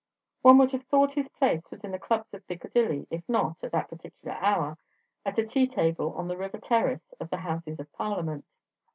One 0.41 0.57
would 0.57 0.71
have 0.71 0.85
thought 0.87 1.11
his 1.11 1.29
place 1.29 1.69
was 1.69 1.83
in 1.83 1.91
the 1.91 1.99
clubs 1.99 2.33
of 2.33 2.47
Piccadilly 2.47 3.05
if 3.11 3.21
not 3.29 3.63
(at 3.63 3.71
that 3.73 3.87
particular 3.87 4.33
hour) 4.35 4.79
at 5.23 5.37
a 5.37 5.45
tea 5.45 5.67
table 5.67 6.13
on 6.15 6.27
the 6.27 6.35
river 6.37 6.57
terrace 6.57 7.13
of 7.19 7.29
the 7.29 7.37
Houses 7.37 7.79
of 7.79 7.91
Parliament. 7.93 8.43